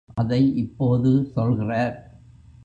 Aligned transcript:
அதை 0.13 0.55
இப்போது 0.55 1.25
சொல்கிறார். 1.25 1.95